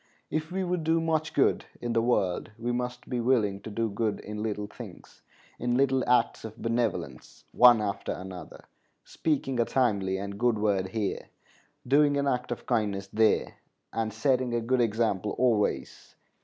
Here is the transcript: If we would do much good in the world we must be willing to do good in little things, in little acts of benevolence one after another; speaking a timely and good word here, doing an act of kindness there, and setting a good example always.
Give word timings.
If 0.31 0.51
we 0.51 0.63
would 0.63 0.83
do 0.83 0.99
much 0.99 1.31
good 1.31 1.65
in 1.79 1.93
the 1.93 2.01
world 2.01 2.49
we 2.57 2.71
must 2.71 3.07
be 3.07 3.19
willing 3.21 3.61
to 3.61 3.69
do 3.69 3.87
good 3.87 4.19
in 4.21 4.41
little 4.41 4.65
things, 4.65 5.21
in 5.59 5.77
little 5.77 6.03
acts 6.09 6.43
of 6.43 6.57
benevolence 6.57 7.43
one 7.51 7.79
after 7.83 8.11
another; 8.11 8.65
speaking 9.05 9.59
a 9.59 9.65
timely 9.65 10.17
and 10.17 10.39
good 10.39 10.57
word 10.57 10.87
here, 10.87 11.27
doing 11.87 12.17
an 12.17 12.25
act 12.27 12.51
of 12.51 12.65
kindness 12.65 13.09
there, 13.13 13.57
and 13.93 14.11
setting 14.11 14.55
a 14.55 14.59
good 14.59 14.81
example 14.81 15.35
always. 15.37 16.15